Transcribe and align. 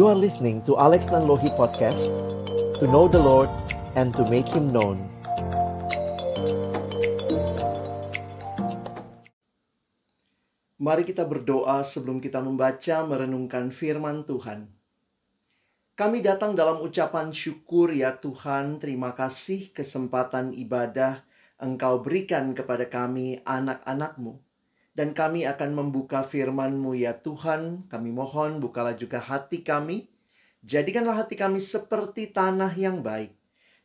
You 0.00 0.08
are 0.08 0.16
listening 0.16 0.64
to 0.64 0.80
Alex 0.80 1.12
Nanlohi 1.12 1.52
Podcast 1.60 2.08
To 2.80 2.88
know 2.88 3.04
the 3.04 3.20
Lord 3.20 3.52
and 4.00 4.16
to 4.16 4.24
make 4.32 4.48
Him 4.48 4.72
known 4.72 4.96
Mari 10.80 11.04
kita 11.04 11.28
berdoa 11.28 11.84
sebelum 11.84 12.16
kita 12.16 12.40
membaca 12.40 13.04
merenungkan 13.04 13.68
firman 13.68 14.24
Tuhan. 14.24 14.72
Kami 15.92 16.24
datang 16.24 16.56
dalam 16.56 16.80
ucapan 16.80 17.28
syukur 17.36 17.92
ya 17.92 18.16
Tuhan, 18.16 18.80
terima 18.80 19.12
kasih 19.12 19.68
kesempatan 19.68 20.56
ibadah 20.56 21.20
Engkau 21.60 22.00
berikan 22.00 22.56
kepada 22.56 22.88
kami 22.88 23.44
anak-anakmu. 23.44 24.40
Dan 25.00 25.16
kami 25.16 25.48
akan 25.48 25.72
membuka 25.72 26.20
firman-Mu 26.20 26.92
ya 26.92 27.16
Tuhan, 27.16 27.88
kami 27.88 28.12
mohon 28.12 28.60
bukalah 28.60 28.92
juga 28.92 29.16
hati 29.16 29.64
kami. 29.64 30.12
Jadikanlah 30.60 31.24
hati 31.24 31.40
kami 31.40 31.56
seperti 31.64 32.28
tanah 32.28 32.68
yang 32.76 33.00
baik, 33.00 33.32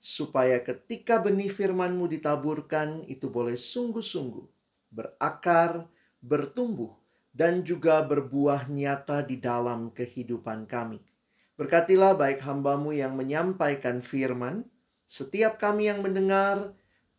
supaya 0.03 0.59
ketika 0.59 1.23
benih 1.23 1.47
firman-Mu 1.47 2.11
ditaburkan, 2.11 3.07
itu 3.07 3.31
boleh 3.31 3.55
sungguh-sungguh 3.55 4.43
berakar, 4.91 5.87
bertumbuh, 6.19 6.91
dan 7.31 7.63
juga 7.63 8.03
berbuah 8.03 8.67
nyata 8.67 9.23
di 9.23 9.39
dalam 9.39 9.95
kehidupan 9.95 10.67
kami. 10.67 10.99
Berkatilah 11.55 12.19
baik 12.19 12.43
hambamu 12.43 12.91
yang 12.91 13.15
menyampaikan 13.15 14.03
firman, 14.03 14.67
setiap 15.07 15.63
kami 15.63 15.87
yang 15.87 16.03
mendengar, 16.03 16.75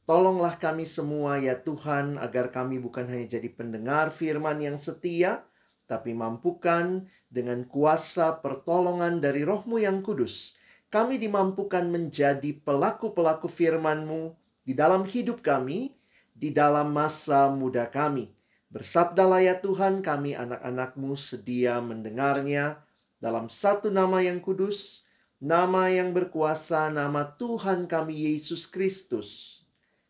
tolonglah 0.07 0.57
kami 0.57 0.87
semua 0.87 1.37
ya 1.43 1.59
Tuhan, 1.59 2.17
agar 2.17 2.55
kami 2.55 2.79
bukan 2.79 3.05
hanya 3.11 3.37
jadi 3.37 3.51
pendengar 3.53 4.15
firman 4.15 4.63
yang 4.63 4.79
setia, 4.79 5.45
tapi 5.91 6.15
mampukan 6.15 7.05
dengan 7.27 7.67
kuasa 7.67 8.39
pertolongan 8.39 9.19
dari 9.19 9.43
rohmu 9.43 9.83
yang 9.83 10.01
kudus, 10.01 10.55
kami 10.89 11.19
dimampukan 11.19 11.85
menjadi 11.91 12.55
pelaku-pelaku 12.63 13.51
firman-Mu 13.51 14.33
di 14.63 14.73
dalam 14.73 15.03
hidup 15.05 15.43
kami, 15.43 15.95
di 16.31 16.55
dalam 16.55 16.95
masa 16.95 17.51
muda 17.51 17.91
kami. 17.91 18.31
Bersabdalah 18.71 19.43
ya 19.43 19.55
Tuhan 19.63 20.03
kami 20.03 20.35
anak-anakmu 20.35 21.15
sedia 21.15 21.79
mendengarnya 21.79 22.83
dalam 23.23 23.47
satu 23.47 23.89
nama 23.89 24.21
yang 24.23 24.43
kudus, 24.43 25.07
nama 25.39 25.89
yang 25.89 26.11
berkuasa, 26.11 26.91
nama 26.91 27.25
Tuhan 27.39 27.87
kami 27.87 28.35
Yesus 28.35 28.67
Kristus. 28.67 29.56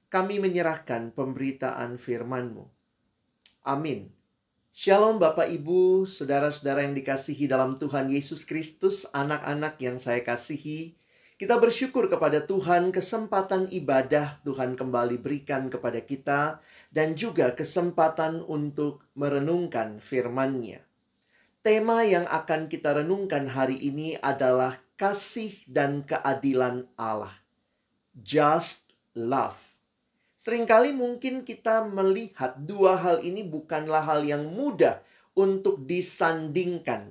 Kami 0.07 0.39
menyerahkan 0.39 1.11
pemberitaan 1.11 1.99
firman-Mu. 1.99 2.63
Amin. 3.67 4.15
Shalom 4.71 5.19
Bapak 5.19 5.51
Ibu, 5.51 6.07
saudara-saudara 6.07 6.87
yang 6.87 6.95
dikasihi 6.95 7.51
dalam 7.51 7.75
Tuhan 7.75 8.07
Yesus 8.13 8.47
Kristus, 8.47 9.09
anak-anak 9.11 9.75
yang 9.83 9.99
saya 9.99 10.23
kasihi. 10.23 10.95
Kita 11.35 11.59
bersyukur 11.59 12.07
kepada 12.07 12.45
Tuhan 12.47 12.95
kesempatan 12.95 13.67
ibadah 13.75 14.39
Tuhan 14.47 14.79
kembali 14.79 15.19
berikan 15.19 15.67
kepada 15.67 15.99
kita 15.99 16.63
dan 16.95 17.19
juga 17.19 17.51
kesempatan 17.59 18.47
untuk 18.47 19.03
merenungkan 19.19 19.99
firman-Nya. 19.99 20.87
Tema 21.67 22.07
yang 22.07 22.31
akan 22.31 22.71
kita 22.71 23.03
renungkan 23.03 23.51
hari 23.51 23.83
ini 23.83 24.15
adalah 24.23 24.79
kasih 24.95 25.67
dan 25.67 26.07
keadilan 26.07 26.87
Allah. 26.95 27.35
Just 28.15 28.95
love. 29.19 29.66
Seringkali 30.47 30.95
mungkin 30.95 31.43
kita 31.43 31.91
melihat 31.91 32.55
dua 32.55 32.95
hal 32.95 33.19
ini 33.27 33.43
bukanlah 33.43 34.07
hal 34.07 34.23
yang 34.23 34.47
mudah 34.47 35.03
untuk 35.35 35.83
disandingkan. 35.91 37.11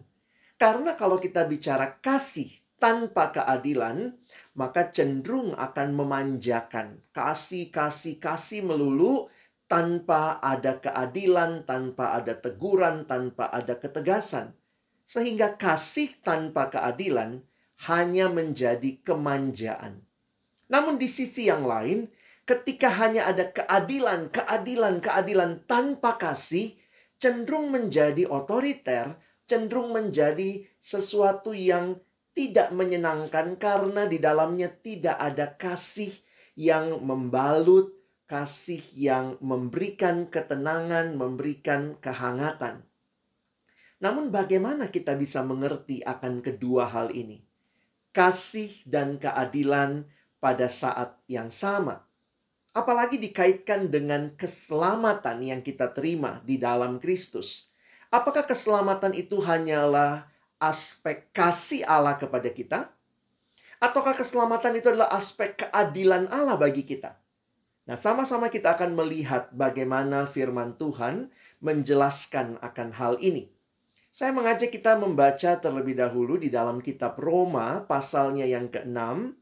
Karena 0.55 0.95
kalau 0.95 1.19
kita 1.19 1.43
bicara 1.43 1.99
kasih 1.99 2.47
tanpa 2.79 3.35
keadilan, 3.35 4.15
maka 4.55 4.87
cenderung 4.87 5.51
akan 5.51 5.89
memanjakan. 5.99 7.03
Kasih, 7.11 7.75
kasih, 7.75 8.23
kasih 8.23 8.63
melulu 8.63 9.27
tanpa 9.67 10.39
ada 10.39 10.79
keadilan, 10.79 11.67
tanpa 11.67 12.15
ada 12.15 12.39
teguran, 12.39 13.03
tanpa 13.03 13.51
ada 13.51 13.75
ketegasan. 13.75 14.55
Sehingga 15.03 15.59
kasih 15.59 16.23
tanpa 16.23 16.71
keadilan 16.71 17.43
hanya 17.83 18.31
menjadi 18.31 18.95
kemanjaan. 19.03 19.99
Namun 20.71 20.95
di 20.95 21.11
sisi 21.11 21.51
yang 21.51 21.67
lain, 21.67 22.14
ketika 22.45 22.93
hanya 22.93 23.25
ada 23.25 23.49
keadilan, 23.49 24.29
keadilan, 24.29 25.01
keadilan 25.01 25.51
tanpa 25.65 26.15
kasih, 26.21 26.77
cenderung 27.17 27.73
menjadi 27.73 28.29
otoriter, 28.29 29.17
cenderung 29.49 29.91
menjadi 29.91 30.65
sesuatu 30.77 31.57
yang 31.57 31.97
tidak 32.37 32.69
menyenangkan 32.69 33.57
karena 33.57 34.05
di 34.05 34.21
dalamnya 34.21 34.69
tidak 34.69 35.17
ada 35.17 35.57
kasih 35.57 36.13
yang 36.53 37.01
membalut, 37.01 37.97
kasih 38.29 38.81
yang 38.93 39.41
memberikan 39.41 40.29
ketenangan, 40.29 41.17
memberikan 41.17 41.97
kehangatan. 41.97 42.85
Namun, 44.03 44.29
bagaimana 44.29 44.91
kita 44.91 45.17
bisa 45.17 45.41
mengerti 45.41 46.03
akan 46.03 46.43
kedua 46.45 46.91
hal 46.91 47.15
ini? 47.15 47.41
Kasih 48.11 48.85
dan 48.85 49.17
keadilan 49.17 50.05
pada 50.37 50.69
saat 50.69 51.17
yang 51.25 51.49
sama, 51.49 52.04
apalagi 52.75 53.15
dikaitkan 53.15 53.87
dengan 53.87 54.35
keselamatan 54.35 55.39
yang 55.39 55.61
kita 55.63 55.95
terima 55.95 56.43
di 56.43 56.59
dalam 56.59 56.99
Kristus. 56.99 57.71
Apakah 58.11 58.43
keselamatan 58.43 59.15
itu 59.15 59.39
hanyalah 59.39 60.27
aspek 60.59 61.31
kasih 61.31 61.87
Allah 61.87 62.19
kepada 62.19 62.51
kita, 62.51 62.91
ataukah 63.79 64.13
keselamatan 64.13 64.75
itu 64.75 64.91
adalah 64.91 65.09
aspek 65.15 65.55
keadilan 65.55 66.27
Allah 66.27 66.59
bagi 66.59 66.83
kita? 66.83 67.15
Nah, 67.85 67.95
sama-sama 67.95 68.51
kita 68.51 68.75
akan 68.75 68.97
melihat 68.97 69.47
bagaimana 69.55 70.27
firman 70.27 70.75
Tuhan 70.75 71.31
menjelaskan 71.63 72.59
akan 72.59 72.89
hal 72.91 73.15
ini. 73.23 73.47
Saya 74.15 74.31
mengajak 74.31 74.71
kita 74.71 74.95
membaca 74.95 75.59
terlebih 75.59 75.95
dahulu 75.95 76.39
di 76.39 76.47
dalam 76.47 76.79
kitab 76.79 77.19
Roma 77.19 77.83
pasalnya 77.83 78.47
yang 78.47 78.71
ke-6 78.71 79.35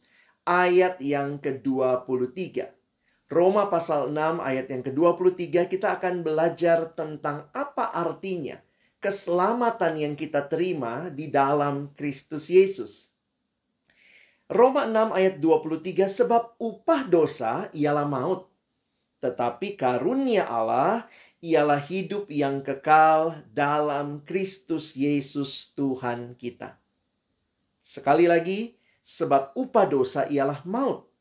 ayat 0.44 0.98
yang 1.00 1.38
ke-23. 1.40 2.83
Roma 3.32 3.72
pasal 3.72 4.12
6 4.12 4.44
ayat 4.44 4.68
yang 4.70 4.84
ke-23 4.84 5.68
kita 5.72 5.98
akan 6.00 6.22
belajar 6.22 6.92
tentang 6.94 7.48
apa 7.56 7.92
artinya 7.96 8.60
keselamatan 9.04 10.00
yang 10.00 10.14
kita 10.16 10.48
terima 10.48 11.12
di 11.12 11.28
dalam 11.28 11.92
Kristus 12.00 12.48
Yesus. 12.48 13.12
Roma 14.48 14.88
6 14.88 15.12
ayat 15.12 15.36
23 15.44 16.08
sebab 16.08 16.56
upah 16.56 17.02
dosa 17.08 17.68
ialah 17.76 18.08
maut. 18.08 18.48
Tetapi 19.20 19.80
karunia 19.80 20.48
Allah 20.48 21.08
ialah 21.44 21.80
hidup 21.80 22.32
yang 22.32 22.64
kekal 22.64 23.44
dalam 23.52 24.24
Kristus 24.24 24.96
Yesus 24.96 25.76
Tuhan 25.76 26.40
kita. 26.40 26.80
Sekali 27.84 28.28
lagi, 28.32 28.80
sebab 29.04 29.52
upah 29.60 29.86
dosa 29.88 30.24
ialah 30.32 30.64
maut. 30.64 31.13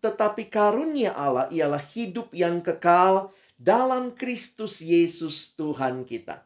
Tetapi 0.00 0.48
karunia 0.48 1.12
Allah 1.12 1.46
ialah 1.52 1.80
hidup 1.92 2.32
yang 2.32 2.64
kekal 2.64 3.32
dalam 3.60 4.16
Kristus 4.16 4.80
Yesus 4.80 5.52
Tuhan 5.52 6.08
kita. 6.08 6.44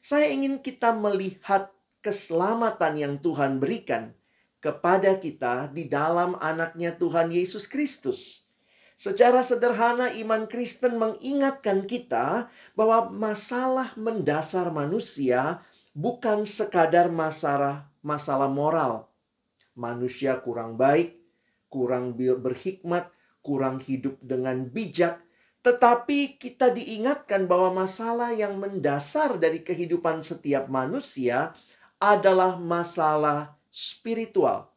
Saya 0.00 0.32
ingin 0.32 0.58
kita 0.58 0.96
melihat 0.96 1.68
keselamatan 2.02 2.98
yang 2.98 3.14
Tuhan 3.20 3.62
berikan 3.62 4.16
kepada 4.58 5.20
kita 5.20 5.70
di 5.70 5.86
dalam 5.86 6.34
anaknya 6.40 6.96
Tuhan 6.96 7.30
Yesus 7.30 7.70
Kristus. 7.70 8.48
Secara 8.98 9.42
sederhana 9.42 10.14
iman 10.14 10.46
Kristen 10.46 10.94
mengingatkan 10.94 11.86
kita 11.86 12.50
bahwa 12.78 13.10
masalah 13.10 13.90
mendasar 13.98 14.70
manusia 14.70 15.62
bukan 15.90 16.46
sekadar 16.46 17.10
masalah 17.10 17.90
masalah 18.02 18.50
moral. 18.50 19.06
Manusia 19.72 20.36
kurang 20.42 20.76
baik, 20.76 21.21
kurang 21.72 22.12
berhikmat, 22.20 23.08
kurang 23.40 23.80
hidup 23.80 24.20
dengan 24.20 24.68
bijak, 24.68 25.24
tetapi 25.64 26.36
kita 26.36 26.68
diingatkan 26.76 27.48
bahwa 27.48 27.88
masalah 27.88 28.36
yang 28.36 28.60
mendasar 28.60 29.40
dari 29.40 29.64
kehidupan 29.64 30.20
setiap 30.20 30.68
manusia 30.68 31.56
adalah 31.96 32.60
masalah 32.60 33.56
spiritual. 33.72 34.68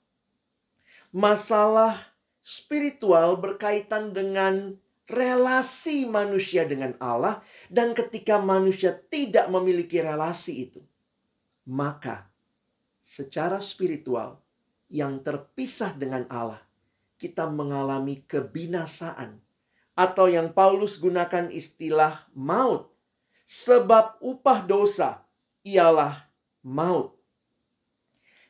Masalah 1.11 2.15
spiritual 2.39 3.41
berkaitan 3.41 4.13
dengan 4.15 4.77
relasi 5.05 6.09
manusia 6.09 6.65
dengan 6.65 6.97
Allah, 6.97 7.41
dan 7.69 7.93
ketika 7.93 8.41
manusia 8.41 8.93
tidak 9.09 9.49
memiliki 9.53 10.01
relasi 10.01 10.69
itu, 10.69 10.81
maka 11.69 12.25
secara 13.05 13.61
spiritual 13.61 14.41
yang 14.89 15.21
terpisah 15.21 15.93
dengan 15.93 16.25
Allah, 16.29 16.64
kita 17.15 17.47
mengalami 17.47 18.23
kebinasaan, 18.27 19.39
atau 19.95 20.27
yang 20.27 20.51
Paulus 20.51 20.99
gunakan 20.99 21.47
istilah 21.47 22.27
maut, 22.35 22.91
sebab 23.47 24.19
upah 24.19 24.67
dosa 24.67 25.23
ialah 25.63 26.27
maut. 26.65 27.15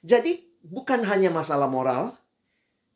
Jadi, 0.02 0.50
bukan 0.66 1.06
hanya 1.06 1.30
masalah 1.30 1.70
moral, 1.70 2.18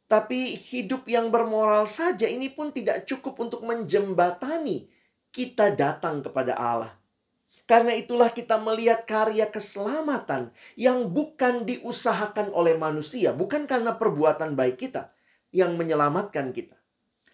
tapi 0.10 0.57
hidup 0.57 1.06
yang 1.06 1.30
bermoral 1.30 1.86
saja 1.86 2.25
ini 2.25 2.50
pun 2.50 2.74
tidak 2.74 3.06
cukup 3.06 3.38
untuk 3.38 3.62
menjembatani 3.62 4.89
kita 5.30 5.77
datang 5.77 6.25
kepada 6.25 6.57
Allah. 6.57 6.98
Karena 7.69 7.94
itulah 7.94 8.33
kita 8.33 8.57
melihat 8.57 9.06
karya 9.06 9.45
keselamatan 9.45 10.50
yang 10.74 11.06
bukan 11.13 11.69
diusahakan 11.69 12.50
oleh 12.50 12.74
manusia, 12.74 13.30
bukan 13.30 13.69
karena 13.69 13.94
perbuatan 13.94 14.57
baik 14.57 14.89
kita 14.89 15.13
yang 15.50 15.75
menyelamatkan 15.78 16.54
kita. 16.54 16.78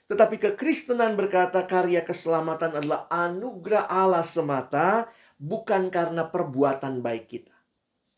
Tetapi 0.06 0.38
kekristenan 0.38 1.18
berkata 1.18 1.66
karya 1.66 2.06
keselamatan 2.06 2.78
adalah 2.78 3.10
anugerah 3.10 3.90
Allah 3.90 4.22
semata, 4.22 5.10
bukan 5.42 5.90
karena 5.90 6.30
perbuatan 6.30 7.02
baik 7.02 7.26
kita. 7.26 7.56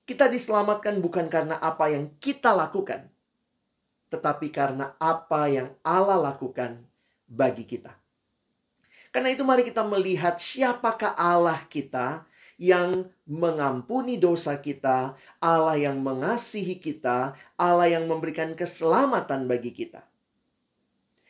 Kita 0.08 0.28
diselamatkan 0.28 1.00
bukan 1.04 1.28
karena 1.28 1.60
apa 1.60 1.92
yang 1.92 2.12
kita 2.20 2.52
lakukan, 2.56 3.08
tetapi 4.12 4.48
karena 4.52 4.96
apa 5.00 5.52
yang 5.52 5.68
Allah 5.84 6.20
lakukan 6.20 6.80
bagi 7.28 7.68
kita. 7.68 7.92
Karena 9.12 9.32
itu 9.32 9.44
mari 9.44 9.64
kita 9.68 9.84
melihat 9.84 10.40
siapakah 10.40 11.16
Allah 11.16 11.60
kita 11.72 12.28
yang 12.58 13.06
mengampuni 13.30 14.18
dosa 14.18 14.58
kita, 14.58 15.14
Allah 15.38 15.78
yang 15.78 16.02
mengasihi 16.02 16.82
kita, 16.82 17.38
Allah 17.54 17.88
yang 17.88 18.10
memberikan 18.10 18.58
keselamatan 18.58 19.46
bagi 19.46 19.72
kita. 19.72 20.02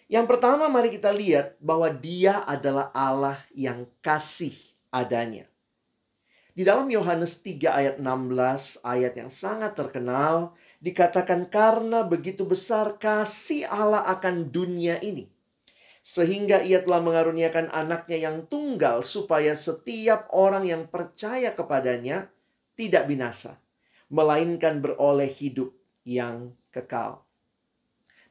Yang 0.08 0.26
pertama 0.32 0.72
mari 0.72 0.88
kita 0.88 1.12
lihat 1.12 1.60
bahwa 1.60 1.92
dia 1.92 2.40
adalah 2.48 2.96
Allah 2.96 3.36
yang 3.52 3.84
kasih 4.00 4.56
adanya. 4.88 5.44
Di 6.56 6.66
dalam 6.66 6.90
Yohanes 6.90 7.44
3 7.44 7.70
ayat 7.70 7.96
16, 8.02 8.82
ayat 8.82 9.14
yang 9.14 9.30
sangat 9.30 9.78
terkenal, 9.78 10.58
dikatakan 10.82 11.46
karena 11.52 12.08
begitu 12.08 12.48
besar 12.48 12.98
kasih 12.98 13.68
Allah 13.68 14.02
akan 14.10 14.50
dunia 14.50 14.98
ini 15.04 15.37
sehingga 16.08 16.64
ia 16.64 16.80
telah 16.80 17.04
mengaruniakan 17.04 17.68
anaknya 17.68 18.32
yang 18.32 18.48
tunggal 18.48 19.04
supaya 19.04 19.60
setiap 19.60 20.32
orang 20.32 20.64
yang 20.64 20.88
percaya 20.88 21.52
kepadanya 21.52 22.32
tidak 22.80 23.12
binasa, 23.12 23.60
melainkan 24.08 24.80
beroleh 24.80 25.28
hidup 25.28 25.76
yang 26.08 26.56
kekal. 26.72 27.28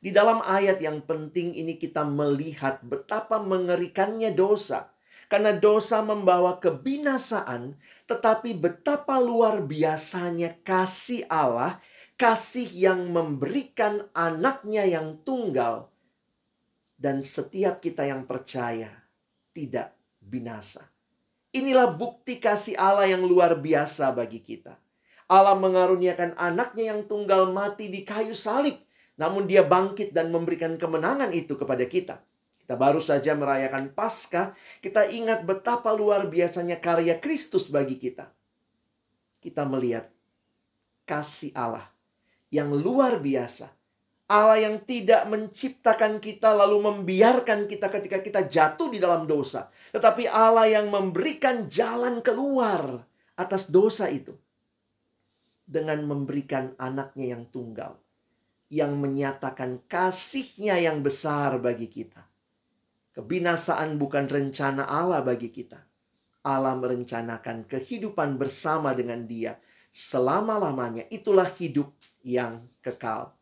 Di 0.00 0.08
dalam 0.08 0.40
ayat 0.40 0.80
yang 0.80 1.04
penting 1.04 1.52
ini 1.52 1.76
kita 1.76 2.08
melihat 2.08 2.80
betapa 2.80 3.44
mengerikannya 3.44 4.32
dosa. 4.32 4.88
Karena 5.26 5.58
dosa 5.58 6.06
membawa 6.06 6.62
kebinasaan, 6.62 7.74
tetapi 8.06 8.54
betapa 8.62 9.18
luar 9.18 9.58
biasanya 9.66 10.54
kasih 10.62 11.26
Allah, 11.26 11.82
kasih 12.14 12.70
yang 12.70 13.10
memberikan 13.10 14.06
anaknya 14.14 14.86
yang 14.86 15.18
tunggal 15.26 15.90
dan 16.96 17.20
setiap 17.20 17.84
kita 17.84 18.08
yang 18.08 18.24
percaya 18.24 18.88
tidak 19.52 19.92
binasa. 20.20 20.88
Inilah 21.52 21.92
bukti 21.96 22.36
kasih 22.40 22.76
Allah 22.76 23.08
yang 23.08 23.24
luar 23.24 23.56
biasa 23.56 24.12
bagi 24.12 24.44
kita. 24.44 24.76
Allah 25.28 25.56
mengaruniakan 25.56 26.36
anaknya 26.36 26.92
yang 26.96 27.08
tunggal 27.08 27.48
mati 27.52 27.88
di 27.88 28.04
kayu 28.04 28.36
salib. 28.36 28.76
Namun 29.16 29.48
dia 29.48 29.64
bangkit 29.64 30.12
dan 30.12 30.28
memberikan 30.28 30.76
kemenangan 30.76 31.32
itu 31.32 31.56
kepada 31.56 31.88
kita. 31.88 32.20
Kita 32.60 32.74
baru 32.76 33.00
saja 33.00 33.32
merayakan 33.32 33.94
Paskah, 33.94 34.52
kita 34.82 35.08
ingat 35.08 35.46
betapa 35.46 35.94
luar 35.94 36.28
biasanya 36.28 36.76
karya 36.82 37.16
Kristus 37.16 37.70
bagi 37.70 37.96
kita. 37.96 38.28
Kita 39.40 39.64
melihat 39.64 40.10
kasih 41.06 41.54
Allah 41.56 41.86
yang 42.50 42.74
luar 42.74 43.22
biasa 43.22 43.75
Allah 44.26 44.58
yang 44.58 44.82
tidak 44.82 45.22
menciptakan 45.30 46.18
kita 46.18 46.50
lalu 46.50 46.82
membiarkan 46.82 47.70
kita 47.70 47.86
ketika 47.86 48.18
kita 48.18 48.40
jatuh 48.50 48.90
di 48.90 48.98
dalam 48.98 49.22
dosa. 49.22 49.70
Tetapi 49.94 50.26
Allah 50.26 50.66
yang 50.66 50.90
memberikan 50.90 51.70
jalan 51.70 52.18
keluar 52.26 53.06
atas 53.38 53.70
dosa 53.70 54.10
itu. 54.10 54.34
Dengan 55.62 56.02
memberikan 56.02 56.74
anaknya 56.74 57.38
yang 57.38 57.46
tunggal. 57.54 58.02
Yang 58.66 58.98
menyatakan 58.98 59.86
kasihnya 59.86 60.82
yang 60.82 61.06
besar 61.06 61.62
bagi 61.62 61.86
kita. 61.86 62.26
Kebinasaan 63.14 63.94
bukan 63.94 64.26
rencana 64.26 64.90
Allah 64.90 65.22
bagi 65.22 65.54
kita. 65.54 65.78
Allah 66.42 66.74
merencanakan 66.74 67.70
kehidupan 67.70 68.42
bersama 68.42 68.90
dengan 68.90 69.22
dia 69.22 69.54
selama-lamanya. 69.94 71.06
Itulah 71.14 71.46
hidup 71.46 71.94
yang 72.26 72.66
kekal. 72.82 73.35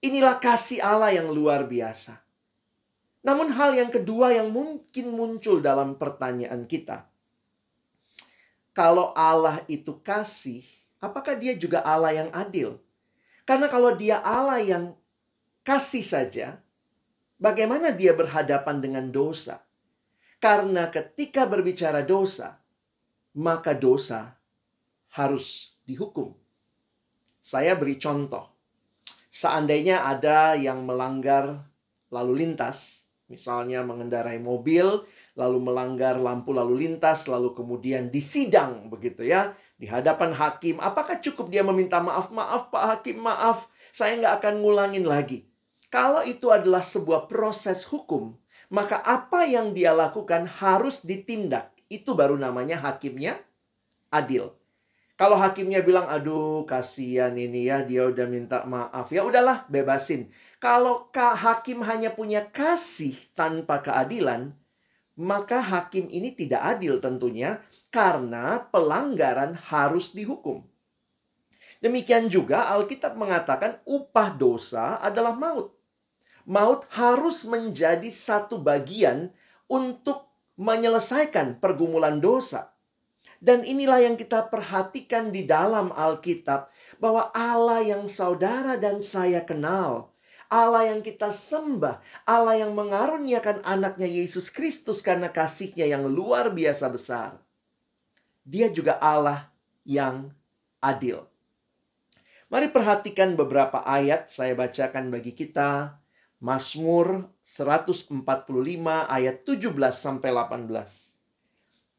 Inilah 0.00 0.40
kasih 0.40 0.80
Allah 0.80 1.12
yang 1.12 1.28
luar 1.28 1.68
biasa. 1.68 2.16
Namun 3.20 3.52
hal 3.52 3.76
yang 3.76 3.92
kedua 3.92 4.32
yang 4.32 4.48
mungkin 4.48 5.12
muncul 5.12 5.60
dalam 5.60 6.00
pertanyaan 6.00 6.64
kita. 6.64 7.04
Kalau 8.72 9.12
Allah 9.12 9.60
itu 9.68 10.00
kasih, 10.00 10.64
apakah 11.04 11.36
dia 11.36 11.52
juga 11.52 11.84
Allah 11.84 12.16
yang 12.16 12.30
adil? 12.32 12.80
Karena 13.44 13.68
kalau 13.68 13.92
dia 13.92 14.24
Allah 14.24 14.56
yang 14.64 14.96
kasih 15.68 16.00
saja, 16.00 16.64
bagaimana 17.36 17.92
dia 17.92 18.16
berhadapan 18.16 18.80
dengan 18.80 19.12
dosa? 19.12 19.60
Karena 20.40 20.88
ketika 20.88 21.44
berbicara 21.44 22.00
dosa, 22.00 22.56
maka 23.36 23.76
dosa 23.76 24.32
harus 25.12 25.76
dihukum. 25.84 26.32
Saya 27.44 27.76
beri 27.76 28.00
contoh 28.00 28.59
seandainya 29.30 30.04
ada 30.04 30.58
yang 30.58 30.84
melanggar 30.84 31.64
lalu 32.10 32.44
lintas, 32.44 33.06
misalnya 33.30 33.86
mengendarai 33.86 34.42
mobil, 34.42 35.06
lalu 35.38 35.58
melanggar 35.62 36.18
lampu 36.18 36.50
lalu 36.50 36.84
lintas, 36.84 37.30
lalu 37.30 37.54
kemudian 37.54 38.10
disidang 38.10 38.90
begitu 38.90 39.24
ya, 39.24 39.54
di 39.80 39.88
hadapan 39.88 40.36
hakim, 40.36 40.76
apakah 40.82 41.22
cukup 41.22 41.48
dia 41.48 41.64
meminta 41.64 42.02
maaf? 42.04 42.28
Maaf 42.28 42.68
Pak 42.68 42.84
Hakim, 42.84 43.22
maaf, 43.24 43.70
saya 43.94 44.18
nggak 44.20 44.44
akan 44.44 44.54
ngulangin 44.60 45.08
lagi. 45.08 45.48
Kalau 45.88 46.20
itu 46.22 46.52
adalah 46.52 46.84
sebuah 46.84 47.26
proses 47.26 47.88
hukum, 47.88 48.36
maka 48.68 49.00
apa 49.02 49.48
yang 49.48 49.72
dia 49.72 49.96
lakukan 49.96 50.44
harus 50.46 51.02
ditindak. 51.02 51.72
Itu 51.90 52.14
baru 52.14 52.36
namanya 52.38 52.78
hakimnya 52.78 53.40
adil. 54.12 54.54
Kalau 55.20 55.36
hakimnya 55.36 55.84
bilang, 55.84 56.08
aduh 56.08 56.64
kasihan 56.64 57.36
ini 57.36 57.68
ya, 57.68 57.84
dia 57.84 58.08
udah 58.08 58.24
minta 58.24 58.64
maaf. 58.64 59.12
Ya 59.12 59.20
udahlah, 59.20 59.68
bebasin. 59.68 60.32
Kalau 60.56 61.12
hakim 61.12 61.84
hanya 61.84 62.16
punya 62.16 62.48
kasih 62.48 63.12
tanpa 63.36 63.84
keadilan, 63.84 64.56
maka 65.20 65.60
hakim 65.60 66.08
ini 66.08 66.32
tidak 66.32 66.64
adil 66.64 67.04
tentunya 67.04 67.60
karena 67.92 68.64
pelanggaran 68.72 69.52
harus 69.60 70.16
dihukum. 70.16 70.64
Demikian 71.84 72.32
juga 72.32 72.72
Alkitab 72.72 73.12
mengatakan 73.20 73.76
upah 73.84 74.40
dosa 74.40 75.04
adalah 75.04 75.36
maut. 75.36 75.76
Maut 76.48 76.88
harus 76.96 77.44
menjadi 77.44 78.08
satu 78.08 78.64
bagian 78.64 79.28
untuk 79.68 80.32
menyelesaikan 80.56 81.60
pergumulan 81.60 82.24
dosa. 82.24 82.72
Dan 83.40 83.64
inilah 83.64 84.04
yang 84.04 84.20
kita 84.20 84.52
perhatikan 84.52 85.32
di 85.32 85.48
dalam 85.48 85.90
Alkitab. 85.96 86.68
Bahwa 87.00 87.32
Allah 87.32 87.80
yang 87.80 88.04
saudara 88.06 88.76
dan 88.76 89.00
saya 89.00 89.40
kenal. 89.42 90.12
Allah 90.52 90.92
yang 90.92 91.00
kita 91.00 91.32
sembah. 91.32 92.04
Allah 92.28 92.60
yang 92.60 92.76
mengaruniakan 92.76 93.64
anaknya 93.64 94.04
Yesus 94.04 94.52
Kristus 94.52 95.00
karena 95.00 95.32
kasihnya 95.32 95.88
yang 95.88 96.04
luar 96.04 96.52
biasa 96.52 96.86
besar. 96.92 97.40
Dia 98.44 98.68
juga 98.68 99.00
Allah 99.00 99.48
yang 99.88 100.28
adil. 100.84 101.24
Mari 102.50 102.66
perhatikan 102.74 103.38
beberapa 103.38 103.80
ayat 103.86 104.26
saya 104.26 104.58
bacakan 104.58 105.08
bagi 105.14 105.32
kita. 105.32 106.02
Mazmur 106.42 107.30
145 107.46 108.10
ayat 109.06 109.36
17 109.46 109.70
sampai 109.94 110.30
18. 110.34 111.09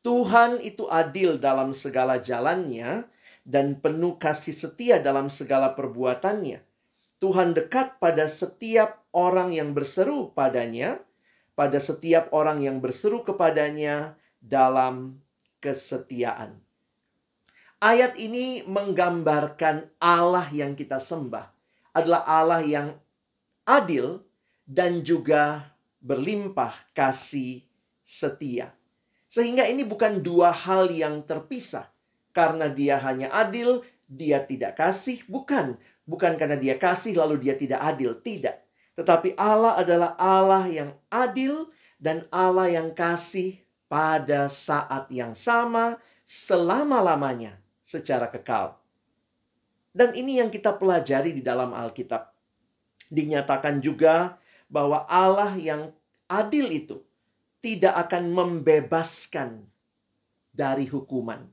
Tuhan 0.01 0.57
itu 0.65 0.89
adil 0.89 1.37
dalam 1.37 1.77
segala 1.77 2.17
jalannya 2.17 3.05
dan 3.45 3.77
penuh 3.77 4.17
kasih 4.17 4.53
setia 4.53 4.97
dalam 4.97 5.29
segala 5.29 5.77
perbuatannya. 5.77 6.61
Tuhan 7.21 7.53
dekat 7.53 8.01
pada 8.01 8.25
setiap 8.25 9.05
orang 9.13 9.53
yang 9.53 9.77
berseru 9.77 10.33
padanya, 10.33 10.97
pada 11.53 11.77
setiap 11.77 12.33
orang 12.33 12.65
yang 12.65 12.81
berseru 12.81 13.21
kepadanya 13.21 14.17
dalam 14.41 15.21
kesetiaan. 15.61 16.57
Ayat 17.77 18.17
ini 18.17 18.65
menggambarkan 18.65 19.85
Allah 20.01 20.49
yang 20.49 20.73
kita 20.73 20.97
sembah 20.97 21.45
adalah 21.93 22.25
Allah 22.25 22.61
yang 22.65 22.87
adil 23.69 24.25
dan 24.65 25.05
juga 25.05 25.73
berlimpah 26.01 26.73
kasih 26.97 27.61
setia. 28.01 28.73
Sehingga 29.31 29.63
ini 29.63 29.87
bukan 29.87 30.19
dua 30.19 30.51
hal 30.51 30.91
yang 30.91 31.23
terpisah. 31.23 31.87
Karena 32.35 32.67
dia 32.67 32.99
hanya 32.99 33.31
adil 33.31 33.79
dia 34.11 34.43
tidak 34.43 34.75
kasih, 34.75 35.23
bukan. 35.31 35.79
Bukan 36.03 36.35
karena 36.35 36.59
dia 36.59 36.75
kasih 36.75 37.15
lalu 37.15 37.47
dia 37.47 37.55
tidak 37.55 37.79
adil, 37.79 38.11
tidak. 38.19 38.59
Tetapi 38.99 39.39
Allah 39.39 39.79
adalah 39.79 40.19
Allah 40.19 40.67
yang 40.67 40.91
adil 41.07 41.71
dan 41.95 42.27
Allah 42.27 42.67
yang 42.67 42.91
kasih 42.91 43.63
pada 43.87 44.51
saat 44.51 45.07
yang 45.07 45.31
sama 45.31 45.95
selama-lamanya 46.27 47.55
secara 47.87 48.27
kekal. 48.27 48.75
Dan 49.95 50.11
ini 50.11 50.43
yang 50.43 50.51
kita 50.51 50.75
pelajari 50.75 51.31
di 51.31 51.39
dalam 51.39 51.71
Alkitab. 51.71 52.35
Dinyatakan 53.07 53.79
juga 53.79 54.39
bahwa 54.67 55.07
Allah 55.07 55.55
yang 55.55 55.91
adil 56.27 56.67
itu 56.71 56.99
tidak 57.61 58.09
akan 58.09 58.33
membebaskan 58.33 59.69
dari 60.51 60.89
hukuman. 60.89 61.45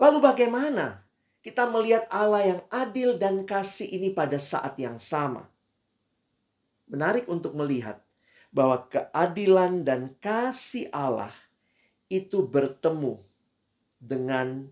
Lalu 0.00 0.18
bagaimana 0.18 1.04
kita 1.44 1.68
melihat 1.68 2.08
Allah 2.10 2.42
yang 2.56 2.60
adil 2.72 3.20
dan 3.20 3.44
kasih 3.44 3.86
ini 3.86 4.10
pada 4.10 4.40
saat 4.40 4.74
yang 4.80 4.96
sama? 4.96 5.46
Menarik 6.88 7.28
untuk 7.28 7.54
melihat 7.54 8.00
bahwa 8.52 8.84
keadilan 8.88 9.84
dan 9.84 10.12
kasih 10.18 10.88
Allah 10.92 11.32
itu 12.12 12.44
bertemu 12.44 13.20
dengan 13.96 14.68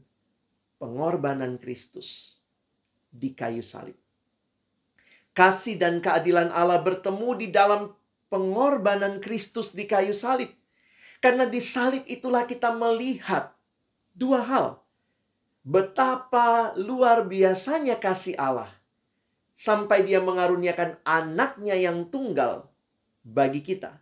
pengorbanan 0.80 1.60
Kristus 1.60 2.36
di 3.12 3.32
kayu 3.32 3.64
salib. 3.64 3.96
Kasih 5.30 5.78
dan 5.78 6.02
keadilan 6.02 6.50
Allah 6.50 6.82
bertemu 6.82 7.28
di 7.38 7.48
dalam 7.48 7.94
pengorbanan 8.30 9.18
Kristus 9.18 9.74
di 9.74 9.84
kayu 9.84 10.14
salib. 10.14 10.48
Karena 11.20 11.44
di 11.44 11.60
salib 11.60 12.06
itulah 12.08 12.48
kita 12.48 12.72
melihat 12.72 13.52
dua 14.16 14.40
hal 14.40 14.66
betapa 15.60 16.72
luar 16.80 17.28
biasanya 17.28 18.00
kasih 18.00 18.32
Allah 18.40 18.72
sampai 19.52 20.08
dia 20.08 20.24
mengaruniakan 20.24 20.96
anaknya 21.04 21.76
yang 21.76 22.08
tunggal 22.08 22.72
bagi 23.20 23.60
kita. 23.60 24.00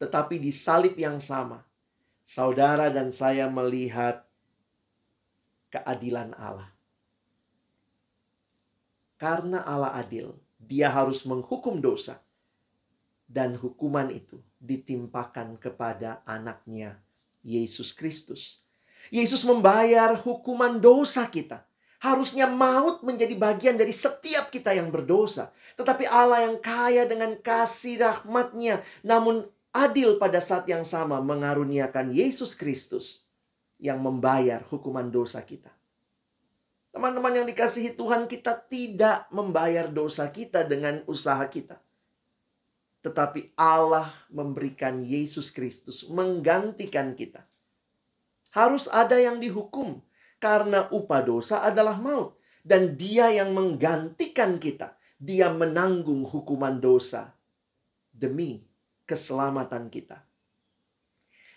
Tetapi 0.00 0.40
di 0.40 0.48
salib 0.54 0.96
yang 0.96 1.20
sama, 1.20 1.60
saudara 2.24 2.88
dan 2.88 3.12
saya 3.12 3.50
melihat 3.52 4.24
keadilan 5.68 6.32
Allah. 6.38 6.72
Karena 9.18 9.66
Allah 9.66 9.98
adil, 9.98 10.32
dia 10.56 10.88
harus 10.88 11.26
menghukum 11.26 11.82
dosa. 11.82 12.22
Dan 13.28 13.60
hukuman 13.60 14.08
itu 14.08 14.40
ditimpakan 14.56 15.60
kepada 15.60 16.24
anaknya, 16.24 16.96
Yesus 17.44 17.92
Kristus 17.92 18.64
Yesus 19.08 19.46
membayar 19.46 20.12
hukuman 20.20 20.82
dosa 20.82 21.24
kita. 21.30 21.64
Harusnya 21.98 22.46
maut 22.46 23.02
menjadi 23.02 23.34
bagian 23.34 23.74
dari 23.74 23.90
setiap 23.90 24.54
kita 24.54 24.70
yang 24.70 24.94
berdosa. 24.94 25.50
Tetapi 25.74 26.06
Allah 26.06 26.46
yang 26.46 26.62
kaya 26.62 27.10
dengan 27.10 27.34
kasih 27.34 27.98
rahmatnya, 27.98 28.86
namun 29.02 29.42
adil 29.74 30.14
pada 30.22 30.38
saat 30.38 30.70
yang 30.70 30.86
sama 30.86 31.18
mengaruniakan 31.18 32.14
Yesus 32.14 32.54
Kristus 32.54 33.26
yang 33.82 33.98
membayar 33.98 34.62
hukuman 34.70 35.10
dosa 35.10 35.42
kita. 35.42 35.74
Teman-teman 36.94 37.42
yang 37.42 37.46
dikasihi 37.50 37.98
Tuhan, 37.98 38.30
kita 38.30 38.58
tidak 38.70 39.26
membayar 39.34 39.90
dosa 39.90 40.30
kita 40.30 40.62
dengan 40.66 41.02
usaha 41.10 41.42
kita. 41.50 41.82
Tetapi 43.04 43.54
Allah 43.54 44.10
memberikan 44.32 44.98
Yesus 44.98 45.54
Kristus 45.54 46.02
menggantikan 46.10 47.14
kita. 47.14 47.46
Harus 48.50 48.90
ada 48.90 49.14
yang 49.20 49.38
dihukum 49.38 50.02
karena 50.42 50.90
upah 50.90 51.22
dosa 51.22 51.62
adalah 51.62 51.94
maut 52.00 52.34
dan 52.66 52.98
dia 52.98 53.30
yang 53.30 53.54
menggantikan 53.54 54.58
kita. 54.58 54.98
Dia 55.18 55.50
menanggung 55.50 56.26
hukuman 56.26 56.78
dosa 56.78 57.34
demi 58.14 58.66
keselamatan 59.06 59.90
kita. 59.90 60.22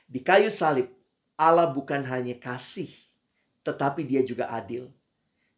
Di 0.06 0.20
kayu 0.22 0.52
salib 0.52 0.92
Allah 1.40 1.74
bukan 1.74 2.06
hanya 2.06 2.38
kasih 2.38 2.92
tetapi 3.64 4.06
dia 4.06 4.22
juga 4.22 4.52
adil. 4.52 4.92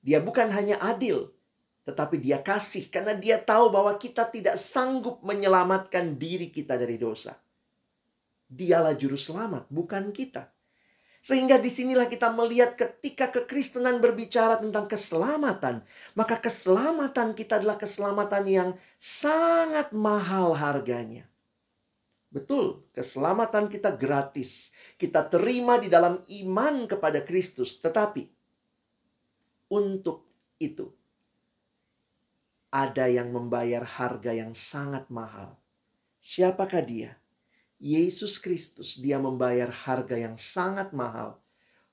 Dia 0.04 0.20
bukan 0.20 0.52
hanya 0.54 0.78
adil 0.84 1.33
tetapi 1.84 2.16
dia 2.16 2.40
kasih 2.40 2.88
karena 2.88 3.12
dia 3.12 3.36
tahu 3.36 3.68
bahwa 3.68 4.00
kita 4.00 4.24
tidak 4.32 4.56
sanggup 4.56 5.20
menyelamatkan 5.20 6.16
diri 6.16 6.48
kita 6.48 6.80
dari 6.80 6.96
dosa. 6.96 7.36
Dialah 8.48 8.96
juru 8.96 9.20
selamat, 9.20 9.68
bukan 9.68 10.16
kita. 10.16 10.48
Sehingga 11.24 11.56
di 11.60 11.72
sinilah 11.72 12.08
kita 12.12 12.36
melihat 12.36 12.76
ketika 12.76 13.32
kekristenan 13.32 14.04
berbicara 14.04 14.60
tentang 14.60 14.92
keselamatan. 14.92 15.84
Maka 16.20 16.40
keselamatan 16.40 17.32
kita 17.32 17.64
adalah 17.64 17.80
keselamatan 17.80 18.44
yang 18.44 18.70
sangat 19.00 19.92
mahal 19.96 20.52
harganya. 20.56 21.28
Betul, 22.28 22.84
keselamatan 22.92 23.72
kita 23.72 23.96
gratis. 23.96 24.76
Kita 25.00 25.24
terima 25.28 25.80
di 25.80 25.88
dalam 25.88 26.20
iman 26.28 26.92
kepada 26.92 27.24
Kristus. 27.24 27.80
Tetapi 27.80 28.28
untuk 29.72 30.28
itu 30.60 30.92
ada 32.74 33.06
yang 33.06 33.30
membayar 33.30 33.86
harga 33.86 34.34
yang 34.34 34.58
sangat 34.58 35.06
mahal. 35.14 35.54
Siapakah 36.26 36.82
dia? 36.82 37.22
Yesus 37.78 38.42
Kristus, 38.42 38.98
dia 38.98 39.22
membayar 39.22 39.70
harga 39.70 40.18
yang 40.18 40.34
sangat 40.34 40.90
mahal 40.90 41.38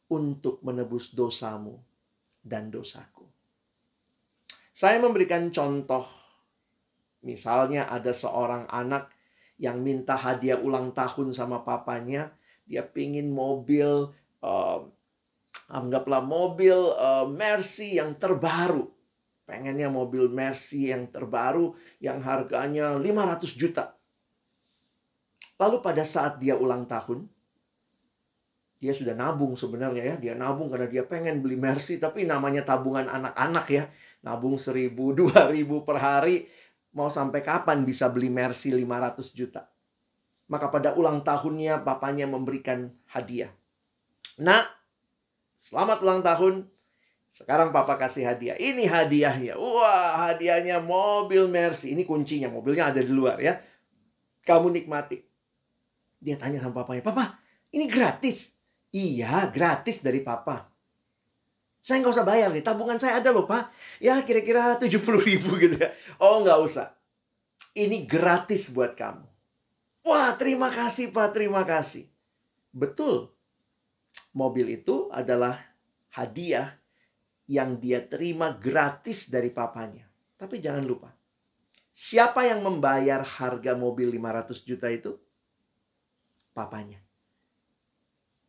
untuk 0.08 0.64
menebus 0.64 1.12
dosamu 1.12 1.76
dan 2.40 2.72
dosaku. 2.72 3.28
Saya 4.72 4.96
memberikan 4.96 5.52
contoh, 5.52 6.08
misalnya 7.20 7.84
ada 7.92 8.16
seorang 8.16 8.64
anak 8.72 9.12
yang 9.60 9.84
minta 9.84 10.16
hadiah 10.16 10.56
ulang 10.56 10.96
tahun 10.96 11.36
sama 11.36 11.60
papanya, 11.60 12.32
dia 12.64 12.80
pingin 12.80 13.28
mobil, 13.28 14.08
uh, 14.40 14.80
anggaplah 15.68 16.24
mobil 16.24 16.74
uh, 16.96 17.28
Mercy 17.28 18.00
yang 18.00 18.16
terbaru. 18.16 18.88
Pengennya 19.50 19.90
mobil 19.90 20.30
Mercy 20.30 20.94
yang 20.94 21.10
terbaru 21.10 21.74
yang 21.98 22.22
harganya 22.22 22.94
500 22.94 23.50
juta. 23.58 23.98
Lalu 25.58 25.82
pada 25.82 26.06
saat 26.06 26.38
dia 26.38 26.54
ulang 26.54 26.86
tahun, 26.86 27.26
dia 28.78 28.94
sudah 28.94 29.12
nabung 29.18 29.58
sebenarnya 29.58 30.14
ya. 30.14 30.16
Dia 30.22 30.34
nabung 30.38 30.70
karena 30.70 30.86
dia 30.86 31.02
pengen 31.02 31.42
beli 31.42 31.58
Mercy. 31.58 31.98
Tapi 31.98 32.30
namanya 32.30 32.62
tabungan 32.62 33.10
anak-anak 33.10 33.66
ya. 33.74 33.84
Nabung 34.22 34.54
seribu, 34.54 35.10
dua 35.18 35.50
ribu 35.50 35.82
per 35.82 35.98
hari. 35.98 36.46
Mau 36.94 37.10
sampai 37.10 37.42
kapan 37.42 37.82
bisa 37.82 38.06
beli 38.06 38.30
Mercy 38.30 38.70
500 38.70 39.34
juta? 39.34 39.66
Maka 40.46 40.70
pada 40.70 40.94
ulang 40.94 41.26
tahunnya 41.26 41.82
papanya 41.82 42.30
memberikan 42.30 42.90
hadiah. 43.10 43.50
Nah, 44.38 44.62
selamat 45.58 45.98
ulang 46.06 46.22
tahun. 46.22 46.54
Sekarang 47.30 47.70
papa 47.70 47.96
kasih 47.96 48.26
hadiah. 48.26 48.58
Ini 48.58 48.84
hadiahnya. 48.90 49.54
Wah, 49.56 50.28
hadiahnya 50.28 50.82
mobil 50.82 51.46
Mercy. 51.46 51.94
Ini 51.94 52.02
kuncinya. 52.04 52.50
Mobilnya 52.50 52.90
ada 52.90 53.00
di 53.00 53.12
luar 53.12 53.38
ya. 53.38 53.56
Kamu 54.42 54.68
nikmati. 54.74 55.22
Dia 56.20 56.36
tanya 56.36 56.60
sama 56.60 56.84
papanya, 56.84 57.00
Papa, 57.00 57.40
ini 57.72 57.88
gratis? 57.88 58.60
Iya, 58.92 59.48
gratis 59.54 60.02
dari 60.04 60.20
papa. 60.20 60.68
Saya 61.80 62.04
nggak 62.04 62.12
usah 62.12 62.26
bayar 62.28 62.52
nih, 62.52 62.60
tabungan 62.60 63.00
saya 63.00 63.22
ada 63.22 63.32
loh 63.32 63.48
pak. 63.48 63.72
Ya 64.02 64.20
kira-kira 64.20 64.76
70 64.76 65.00
ribu 65.00 65.56
gitu 65.56 65.80
ya. 65.80 65.88
Oh 66.20 66.44
nggak 66.44 66.60
usah. 66.60 66.92
Ini 67.72 68.04
gratis 68.04 68.68
buat 68.68 68.92
kamu. 68.92 69.24
Wah 70.04 70.36
terima 70.36 70.68
kasih 70.68 71.08
pak, 71.08 71.32
terima 71.32 71.64
kasih. 71.64 72.04
Betul. 72.68 73.32
Mobil 74.36 74.76
itu 74.76 75.08
adalah 75.08 75.56
hadiah 76.12 76.68
yang 77.50 77.82
dia 77.82 77.98
terima 78.06 78.54
gratis 78.54 79.26
dari 79.26 79.50
papanya. 79.50 80.06
Tapi 80.38 80.62
jangan 80.62 80.86
lupa. 80.86 81.10
Siapa 81.90 82.46
yang 82.46 82.62
membayar 82.62 83.20
harga 83.26 83.74
mobil 83.74 84.14
500 84.14 84.62
juta 84.62 84.86
itu? 84.86 85.18
papanya. 86.60 87.00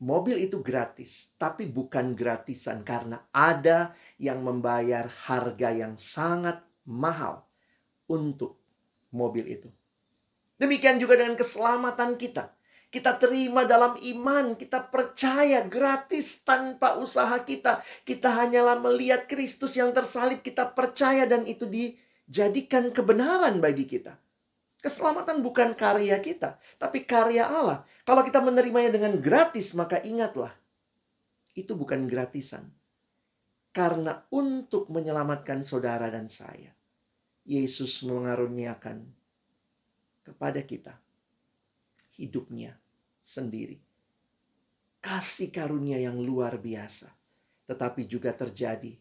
Mobil 0.01 0.49
itu 0.49 0.65
gratis, 0.65 1.37
tapi 1.37 1.69
bukan 1.69 2.17
gratisan 2.17 2.81
karena 2.81 3.29
ada 3.29 3.93
yang 4.17 4.41
membayar 4.41 5.05
harga 5.05 5.69
yang 5.69 5.93
sangat 5.93 6.57
mahal 6.89 7.45
untuk 8.09 8.57
mobil 9.13 9.45
itu. 9.45 9.69
Demikian 10.57 10.97
juga 10.97 11.21
dengan 11.21 11.37
keselamatan 11.37 12.17
kita. 12.17 12.49
Kita 12.91 13.15
terima 13.15 13.63
dalam 13.63 13.95
iman, 13.95 14.59
kita 14.59 14.91
percaya 14.91 15.63
gratis 15.63 16.43
tanpa 16.43 16.99
usaha 16.99 17.39
kita. 17.39 17.79
Kita 18.03 18.27
hanyalah 18.35 18.83
melihat 18.83 19.31
Kristus 19.31 19.79
yang 19.79 19.95
tersalib, 19.95 20.43
kita 20.43 20.75
percaya 20.75 21.23
dan 21.23 21.47
itu 21.47 21.63
dijadikan 21.71 22.91
kebenaran 22.91 23.63
bagi 23.63 23.87
kita. 23.87 24.19
Keselamatan 24.83 25.39
bukan 25.39 25.71
karya 25.71 26.19
kita, 26.19 26.59
tapi 26.75 27.07
karya 27.07 27.47
Allah. 27.47 27.87
Kalau 28.03 28.27
kita 28.27 28.43
menerimanya 28.43 28.91
dengan 28.91 29.23
gratis, 29.23 29.71
maka 29.71 30.03
ingatlah, 30.03 30.51
itu 31.55 31.71
bukan 31.79 32.11
gratisan. 32.11 32.67
karena 33.71 34.27
untuk 34.35 34.91
menyelamatkan 34.91 35.63
saudara 35.63 36.11
dan 36.11 36.27
saya, 36.27 36.75
Yesus 37.47 38.03
mengaruniakan 38.03 39.07
kepada 40.27 40.59
kita 40.67 40.99
hidupnya 42.19 42.80
sendiri. 43.31 43.79
Kasih 44.99 45.47
karunia 45.55 45.97
yang 46.03 46.19
luar 46.19 46.59
biasa, 46.59 47.07
tetapi 47.63 48.03
juga 48.11 48.35
terjadi 48.35 48.91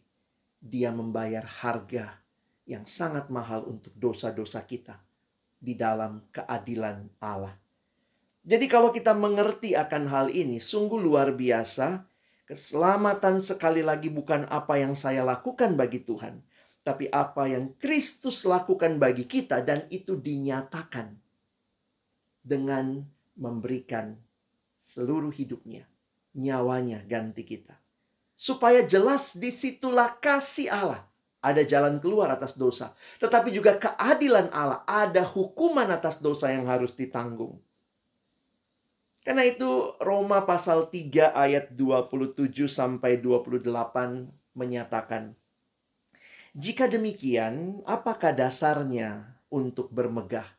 dia 0.63 0.89
membayar 0.95 1.43
harga 1.43 2.15
yang 2.63 2.87
sangat 2.87 3.27
mahal 3.27 3.67
untuk 3.67 3.91
dosa-dosa 3.99 4.63
kita 4.63 4.95
di 5.59 5.75
dalam 5.75 6.23
keadilan 6.31 7.11
Allah. 7.19 7.53
Jadi 8.41 8.65
kalau 8.65 8.89
kita 8.89 9.13
mengerti 9.13 9.77
akan 9.77 10.03
hal 10.09 10.27
ini 10.31 10.57
sungguh 10.57 10.97
luar 10.97 11.35
biasa. 11.35 12.07
Keselamatan 12.51 13.39
sekali 13.39 13.79
lagi 13.79 14.11
bukan 14.11 14.43
apa 14.51 14.75
yang 14.75 14.91
saya 14.91 15.23
lakukan 15.23 15.79
bagi 15.79 16.03
Tuhan, 16.03 16.43
tapi 16.83 17.07
apa 17.07 17.47
yang 17.47 17.71
Kristus 17.79 18.43
lakukan 18.43 18.99
bagi 18.99 19.23
kita 19.23 19.63
dan 19.63 19.87
itu 19.87 20.19
dinyatakan 20.19 21.15
dengan 22.43 23.07
memberikan 23.35 24.17
seluruh 24.81 25.31
hidupnya, 25.31 25.87
nyawanya 26.35 27.03
ganti 27.05 27.45
kita. 27.45 27.77
Supaya 28.35 28.81
jelas 28.83 29.37
di 29.37 29.53
situlah 29.53 30.17
kasih 30.17 30.73
Allah. 30.73 31.05
Ada 31.41 31.65
jalan 31.65 31.97
keluar 31.97 32.29
atas 32.29 32.53
dosa. 32.53 32.93
Tetapi 33.17 33.49
juga 33.49 33.77
keadilan 33.77 34.53
Allah. 34.53 34.85
Ada 34.85 35.25
hukuman 35.25 35.89
atas 35.89 36.21
dosa 36.21 36.53
yang 36.53 36.69
harus 36.69 36.93
ditanggung. 36.93 37.57
Karena 39.21 39.45
itu 39.45 39.93
Roma 40.01 40.41
pasal 40.49 40.89
3 40.89 41.33
ayat 41.37 41.65
27 41.77 42.65
sampai 42.65 43.21
28 43.21 43.69
menyatakan 44.57 45.37
Jika 46.57 46.89
demikian, 46.89 47.85
apakah 47.85 48.33
dasarnya 48.33 49.37
untuk 49.53 49.93
bermegah? 49.93 50.49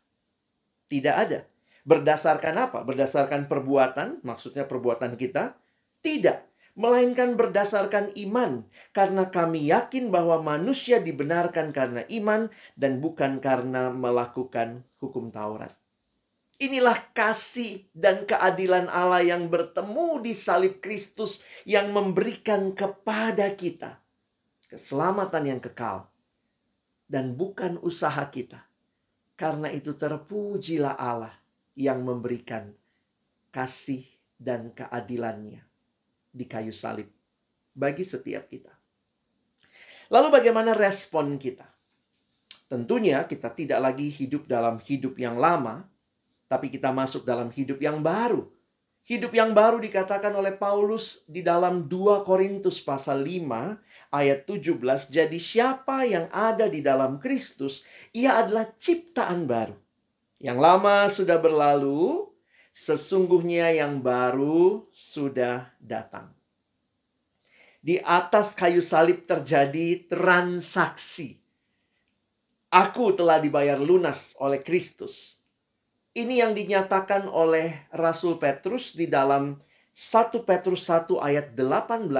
Tidak 0.86 1.14
ada. 1.14 1.51
Berdasarkan 1.82 2.54
apa? 2.70 2.86
Berdasarkan 2.86 3.50
perbuatan, 3.50 4.22
maksudnya 4.22 4.70
perbuatan 4.70 5.18
kita? 5.18 5.58
Tidak, 5.98 6.38
melainkan 6.78 7.34
berdasarkan 7.34 8.14
iman, 8.22 8.62
karena 8.94 9.26
kami 9.28 9.66
yakin 9.66 10.14
bahwa 10.14 10.38
manusia 10.40 11.02
dibenarkan 11.02 11.74
karena 11.74 12.06
iman 12.06 12.48
dan 12.78 13.02
bukan 13.02 13.42
karena 13.42 13.90
melakukan 13.90 14.86
hukum 15.02 15.34
Taurat. 15.34 15.74
Inilah 16.62 16.94
kasih 17.10 17.90
dan 17.90 18.22
keadilan 18.22 18.86
Allah 18.86 19.26
yang 19.26 19.50
bertemu 19.50 20.22
di 20.22 20.30
salib 20.30 20.78
Kristus 20.78 21.42
yang 21.66 21.90
memberikan 21.90 22.70
kepada 22.70 23.50
kita 23.58 23.98
keselamatan 24.70 25.50
yang 25.50 25.60
kekal 25.60 26.06
dan 27.10 27.34
bukan 27.34 27.82
usaha 27.82 28.22
kita. 28.30 28.62
Karena 29.34 29.74
itu 29.74 29.98
terpujilah 29.98 30.94
Allah 30.94 31.41
yang 31.76 32.04
memberikan 32.04 32.72
kasih 33.52 34.04
dan 34.36 34.72
keadilannya 34.72 35.62
di 36.32 36.44
kayu 36.48 36.72
salib 36.72 37.08
bagi 37.72 38.04
setiap 38.04 38.48
kita. 38.48 38.72
Lalu 40.12 40.28
bagaimana 40.28 40.76
respon 40.76 41.40
kita? 41.40 41.64
Tentunya 42.68 43.24
kita 43.28 43.52
tidak 43.52 43.80
lagi 43.80 44.08
hidup 44.08 44.48
dalam 44.48 44.80
hidup 44.80 45.16
yang 45.20 45.36
lama, 45.36 45.84
tapi 46.48 46.72
kita 46.72 46.92
masuk 46.92 47.24
dalam 47.24 47.52
hidup 47.52 47.80
yang 47.80 48.00
baru. 48.00 48.48
Hidup 49.02 49.34
yang 49.34 49.50
baru 49.50 49.82
dikatakan 49.82 50.30
oleh 50.30 50.54
Paulus 50.54 51.26
di 51.26 51.42
dalam 51.42 51.90
2 51.90 52.22
Korintus 52.22 52.78
pasal 52.78 53.26
5 53.26 54.14
ayat 54.14 54.46
17. 54.46 55.10
Jadi 55.10 55.42
siapa 55.42 56.06
yang 56.06 56.30
ada 56.30 56.70
di 56.70 56.78
dalam 56.78 57.18
Kristus, 57.18 57.82
ia 58.14 58.38
adalah 58.38 58.70
ciptaan 58.78 59.48
baru. 59.50 59.81
Yang 60.42 60.58
lama 60.58 61.06
sudah 61.06 61.38
berlalu, 61.38 62.26
sesungguhnya 62.74 63.70
yang 63.78 64.02
baru 64.02 64.90
sudah 64.90 65.70
datang. 65.78 66.34
Di 67.78 68.02
atas 68.02 68.58
kayu 68.58 68.82
salib 68.82 69.22
terjadi 69.22 70.10
transaksi. 70.10 71.38
Aku 72.74 73.14
telah 73.14 73.38
dibayar 73.38 73.78
lunas 73.78 74.34
oleh 74.42 74.58
Kristus 74.58 75.42
ini 76.12 76.44
yang 76.44 76.52
dinyatakan 76.52 77.24
oleh 77.24 77.88
Rasul 77.88 78.36
Petrus 78.36 78.92
di 78.92 79.08
dalam 79.08 79.56
1 79.96 80.44
Petrus 80.44 80.84
1 80.84 81.08
ayat 81.16 81.56
18 81.56 82.12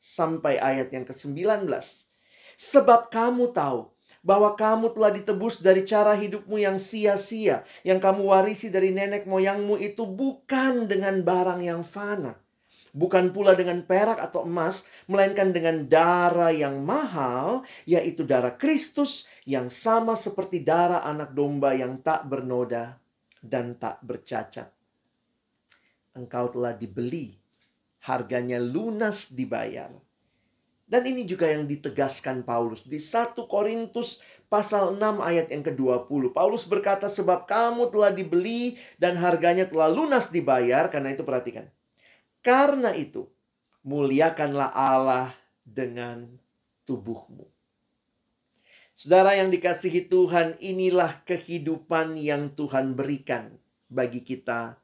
sampai 0.00 0.56
ayat 0.56 0.88
yang 0.88 1.04
ke-19. 1.04 1.68
Sebab 2.56 3.12
kamu 3.12 3.52
tahu 3.52 3.92
bahwa 4.24 4.56
kamu 4.56 4.96
telah 4.96 5.12
ditebus 5.12 5.60
dari 5.60 5.84
cara 5.84 6.16
hidupmu 6.16 6.56
yang 6.56 6.80
sia-sia, 6.80 7.62
yang 7.84 8.00
kamu 8.00 8.24
warisi 8.32 8.72
dari 8.72 8.88
nenek 8.88 9.28
moyangmu 9.28 9.76
itu 9.76 10.08
bukan 10.08 10.88
dengan 10.88 11.20
barang 11.20 11.60
yang 11.60 11.84
fana, 11.84 12.40
bukan 12.96 13.36
pula 13.36 13.52
dengan 13.52 13.84
perak 13.84 14.16
atau 14.16 14.48
emas, 14.48 14.88
melainkan 15.04 15.52
dengan 15.52 15.84
darah 15.84 16.50
yang 16.50 16.80
mahal, 16.80 17.68
yaitu 17.84 18.24
darah 18.24 18.56
Kristus 18.56 19.28
yang 19.44 19.68
sama 19.68 20.16
seperti 20.16 20.64
darah 20.64 21.04
anak 21.04 21.36
domba 21.36 21.76
yang 21.76 22.00
tak 22.00 22.24
bernoda 22.24 22.96
dan 23.44 23.76
tak 23.76 24.00
bercacat. 24.00 24.72
Engkau 26.16 26.48
telah 26.48 26.72
dibeli, 26.72 27.36
harganya 28.08 28.56
lunas 28.56 29.34
dibayar. 29.34 30.03
Dan 30.84 31.08
ini 31.08 31.24
juga 31.24 31.48
yang 31.48 31.64
ditegaskan 31.64 32.44
Paulus 32.44 32.84
di 32.84 33.00
1 33.00 33.34
Korintus 33.48 34.20
pasal 34.52 34.94
6 34.94 35.00
ayat 35.18 35.48
yang 35.48 35.64
ke-20. 35.64 36.36
Paulus 36.36 36.68
berkata 36.68 37.08
sebab 37.08 37.48
kamu 37.48 37.88
telah 37.88 38.12
dibeli 38.12 38.76
dan 39.00 39.16
harganya 39.16 39.64
telah 39.64 39.88
lunas 39.88 40.28
dibayar. 40.28 40.92
Karena 40.92 41.16
itu 41.16 41.24
perhatikan. 41.24 41.72
Karena 42.44 42.92
itu 42.92 43.24
muliakanlah 43.80 44.70
Allah 44.76 45.32
dengan 45.64 46.28
tubuhmu. 46.84 47.48
Saudara 48.94 49.34
yang 49.34 49.50
dikasihi 49.50 50.06
Tuhan, 50.06 50.60
inilah 50.62 51.24
kehidupan 51.26 52.14
yang 52.14 52.54
Tuhan 52.54 52.94
berikan 52.94 53.56
bagi 53.90 54.22
kita 54.22 54.78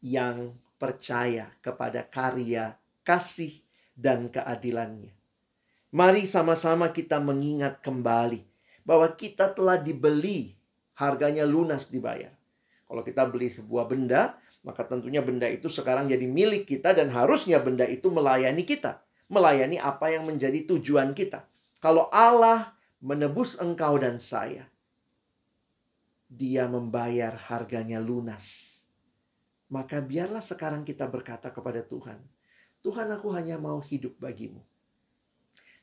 yang 0.00 0.56
percaya 0.80 1.52
kepada 1.60 2.08
karya, 2.08 2.80
kasih, 3.04 3.60
dan 3.92 4.32
keadilannya. 4.32 5.21
Mari 5.92 6.24
sama-sama 6.24 6.88
kita 6.88 7.20
mengingat 7.20 7.84
kembali 7.84 8.40
bahwa 8.80 9.12
kita 9.12 9.52
telah 9.52 9.76
dibeli, 9.76 10.56
harganya 10.96 11.44
lunas 11.44 11.92
dibayar. 11.92 12.32
Kalau 12.88 13.04
kita 13.04 13.28
beli 13.28 13.52
sebuah 13.52 13.84
benda, 13.92 14.40
maka 14.64 14.88
tentunya 14.88 15.20
benda 15.20 15.44
itu 15.52 15.68
sekarang 15.68 16.08
jadi 16.08 16.24
milik 16.24 16.64
kita 16.64 16.96
dan 16.96 17.12
harusnya 17.12 17.60
benda 17.60 17.84
itu 17.84 18.08
melayani 18.08 18.64
kita, 18.64 19.04
melayani 19.28 19.76
apa 19.76 20.16
yang 20.16 20.24
menjadi 20.24 20.64
tujuan 20.64 21.12
kita. 21.12 21.44
Kalau 21.76 22.08
Allah 22.08 22.72
menebus 23.02 23.58
engkau 23.58 23.98
dan 23.98 24.22
saya. 24.22 24.70
Dia 26.32 26.64
membayar 26.70 27.36
harganya 27.36 28.00
lunas. 28.00 28.80
Maka 29.68 30.00
biarlah 30.00 30.40
sekarang 30.40 30.88
kita 30.88 31.04
berkata 31.04 31.52
kepada 31.52 31.84
Tuhan, 31.84 32.16
Tuhan 32.80 33.12
aku 33.12 33.28
hanya 33.36 33.60
mau 33.60 33.84
hidup 33.84 34.16
bagimu. 34.16 34.64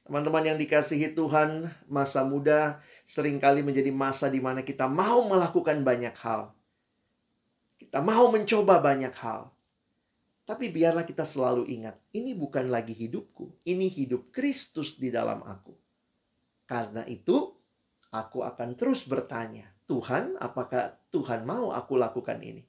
Teman-teman 0.10 0.42
yang 0.42 0.58
dikasihi 0.58 1.14
Tuhan, 1.14 1.70
masa 1.86 2.26
muda 2.26 2.82
sering 3.06 3.38
kali 3.38 3.62
menjadi 3.62 3.94
masa 3.94 4.26
di 4.26 4.42
mana 4.42 4.66
kita 4.66 4.90
mau 4.90 5.22
melakukan 5.30 5.86
banyak 5.86 6.18
hal. 6.18 6.50
Kita 7.78 8.02
mau 8.02 8.34
mencoba 8.34 8.82
banyak 8.82 9.14
hal. 9.14 9.54
Tapi 10.50 10.74
biarlah 10.74 11.06
kita 11.06 11.30
selalu 11.30 11.70
ingat, 11.70 11.94
ini 12.10 12.34
bukan 12.34 12.74
lagi 12.74 12.98
hidupku, 12.98 13.62
ini 13.70 13.86
hidup 13.86 14.34
Kristus 14.34 14.98
di 14.98 15.14
dalam 15.14 15.46
aku. 15.46 15.78
Karena 16.66 17.06
itu, 17.06 17.54
aku 18.10 18.42
akan 18.42 18.74
terus 18.74 19.06
bertanya, 19.06 19.70
Tuhan, 19.86 20.42
apakah 20.42 20.98
Tuhan 21.14 21.46
mau 21.46 21.70
aku 21.70 22.02
lakukan 22.02 22.42
ini? 22.42 22.66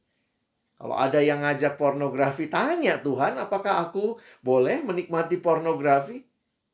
Kalau 0.76 0.92
ada 0.92 1.24
yang 1.24 1.40
ngajak 1.40 1.80
pornografi, 1.80 2.52
tanya 2.52 3.00
Tuhan, 3.00 3.40
apakah 3.40 3.80
aku 3.88 4.20
boleh 4.44 4.84
menikmati 4.84 5.40
pornografi? 5.40 6.29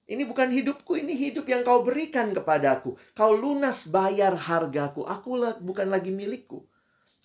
Ini 0.07 0.23
bukan 0.23 0.55
hidupku, 0.55 0.95
ini 0.95 1.19
hidup 1.19 1.51
yang 1.51 1.67
kau 1.67 1.83
berikan 1.83 2.31
kepadaku. 2.31 2.95
Kau 3.11 3.35
lunas 3.35 3.91
bayar 3.91 4.39
hargaku, 4.39 5.03
aku 5.03 5.35
bukan 5.67 5.91
lagi 5.91 6.15
milikku. 6.15 6.63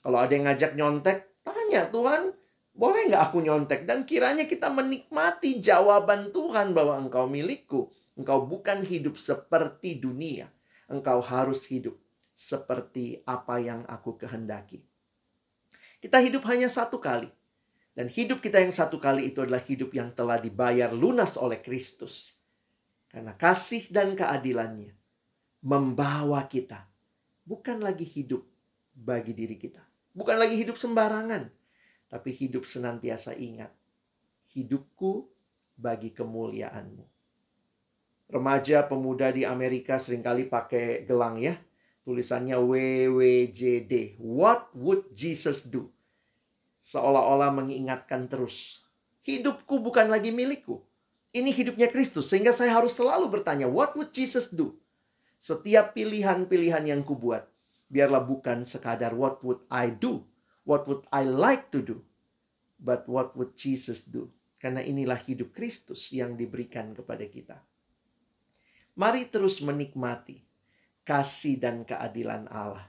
Kalau 0.01 0.17
ada 0.17 0.33
yang 0.33 0.49
ngajak 0.49 0.73
nyontek, 0.73 1.45
tanya 1.45 1.85
Tuhan, 1.93 2.33
boleh 2.73 3.13
nggak 3.13 3.23
aku 3.29 3.37
nyontek? 3.45 3.85
Dan 3.85 4.01
kiranya 4.09 4.49
kita 4.49 4.73
menikmati 4.73 5.61
jawaban 5.61 6.33
Tuhan 6.33 6.73
bahwa 6.73 6.97
engkau 6.97 7.29
milikku. 7.29 7.93
Engkau 8.17 8.49
bukan 8.49 8.81
hidup 8.81 9.13
seperti 9.21 10.01
dunia. 10.01 10.49
Engkau 10.89 11.21
harus 11.21 11.69
hidup 11.69 12.01
seperti 12.33 13.21
apa 13.29 13.61
yang 13.61 13.85
aku 13.85 14.17
kehendaki. 14.17 14.81
Kita 16.01 16.17
hidup 16.17 16.41
hanya 16.49 16.65
satu 16.65 16.97
kali. 16.97 17.29
Dan 17.93 18.09
hidup 18.09 18.41
kita 18.41 18.57
yang 18.57 18.73
satu 18.73 18.97
kali 18.97 19.29
itu 19.29 19.45
adalah 19.45 19.61
hidup 19.61 19.93
yang 19.93 20.15
telah 20.17 20.41
dibayar 20.41 20.89
lunas 20.89 21.37
oleh 21.37 21.61
Kristus. 21.61 22.40
Karena 23.11 23.35
kasih 23.35 23.91
dan 23.91 24.15
keadilannya 24.15 24.95
membawa 25.61 26.47
kita 26.47 26.87
bukan 27.43 27.83
lagi 27.83 28.07
hidup 28.07 28.41
bagi 28.95 29.35
diri 29.35 29.59
kita. 29.59 29.83
Bukan 30.11 30.39
lagi 30.39 30.55
hidup 30.55 30.79
sembarangan, 30.79 31.47
tapi 32.07 32.31
hidup 32.31 32.67
senantiasa 32.67 33.35
ingat. 33.35 33.71
Hidupku 34.51 35.27
bagi 35.79 36.11
kemuliaanmu. 36.11 37.05
Remaja 38.31 38.87
pemuda 38.87 39.31
di 39.31 39.43
Amerika 39.43 39.99
sering 39.99 40.23
kali 40.23 40.47
pakai 40.47 41.03
gelang 41.03 41.35
ya. 41.35 41.55
Tulisannya 42.07 42.55
WWJD. 42.59 44.19
What 44.19 44.71
would 44.71 45.11
Jesus 45.11 45.67
do? 45.67 45.91
Seolah-olah 46.83 47.51
mengingatkan 47.51 48.31
terus. 48.31 48.87
Hidupku 49.27 49.83
bukan 49.83 50.09
lagi 50.09 50.33
milikku. 50.33 50.81
Ini 51.31 51.51
hidupnya 51.55 51.87
Kristus. 51.87 52.27
Sehingga 52.27 52.51
saya 52.51 52.75
harus 52.75 52.91
selalu 52.95 53.31
bertanya, 53.31 53.71
what 53.71 53.95
would 53.95 54.11
Jesus 54.11 54.51
do? 54.51 54.75
Setiap 55.41 55.95
pilihan-pilihan 55.97 56.85
yang 56.85 57.01
kubuat, 57.01 57.49
biarlah 57.89 58.21
bukan 58.21 58.67
sekadar 58.67 59.15
what 59.15 59.41
would 59.41 59.63
I 59.71 59.89
do, 59.89 60.21
what 60.67 60.85
would 60.85 61.07
I 61.09 61.25
like 61.25 61.73
to 61.73 61.81
do, 61.81 61.97
but 62.77 63.07
what 63.09 63.33
would 63.33 63.57
Jesus 63.57 64.05
do. 64.05 64.29
Karena 64.61 64.85
inilah 64.85 65.17
hidup 65.17 65.55
Kristus 65.57 66.13
yang 66.13 66.37
diberikan 66.37 66.93
kepada 66.93 67.25
kita. 67.25 67.57
Mari 68.93 69.25
terus 69.31 69.63
menikmati 69.63 70.45
kasih 71.01 71.57
dan 71.57 71.83
keadilan 71.87 72.45
Allah. 72.51 72.85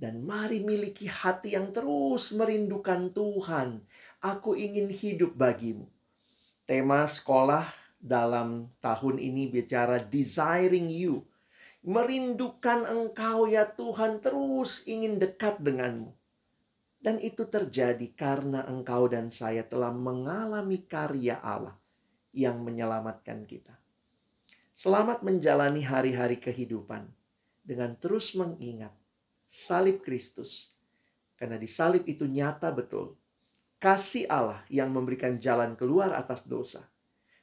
Dan 0.00 0.24
mari 0.24 0.64
miliki 0.64 1.04
hati 1.04 1.52
yang 1.54 1.76
terus 1.76 2.32
merindukan 2.32 3.12
Tuhan. 3.12 3.84
Aku 4.24 4.56
ingin 4.56 4.88
hidup 4.88 5.36
bagimu. 5.36 5.84
Tema 6.70 7.02
sekolah 7.02 7.66
dalam 7.98 8.70
tahun 8.78 9.18
ini 9.18 9.50
bicara 9.50 9.98
desiring 9.98 10.86
you 10.86 11.26
merindukan 11.82 12.86
Engkau 12.86 13.50
ya 13.50 13.66
Tuhan, 13.66 14.22
terus 14.22 14.86
ingin 14.86 15.18
dekat 15.18 15.58
denganmu. 15.58 16.14
Dan 17.02 17.18
itu 17.18 17.42
terjadi 17.50 18.06
karena 18.14 18.62
Engkau 18.70 19.10
dan 19.10 19.34
saya 19.34 19.66
telah 19.66 19.90
mengalami 19.90 20.86
karya 20.86 21.42
Allah 21.42 21.74
yang 22.30 22.62
menyelamatkan 22.62 23.50
kita. 23.50 23.74
Selamat 24.70 25.26
menjalani 25.26 25.82
hari-hari 25.82 26.38
kehidupan 26.38 27.02
dengan 27.66 27.98
terus 27.98 28.38
mengingat 28.38 28.94
salib 29.50 30.06
Kristus. 30.06 30.70
Karena 31.34 31.58
di 31.58 31.66
salib 31.66 32.06
itu 32.06 32.30
nyata 32.30 32.70
betul 32.70 33.18
kasih 33.80 34.28
Allah 34.28 34.60
yang 34.68 34.92
memberikan 34.92 35.40
jalan 35.40 35.72
keluar 35.72 36.12
atas 36.12 36.44
dosa 36.44 36.84